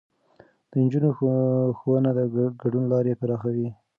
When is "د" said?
0.69-0.71, 2.17-2.19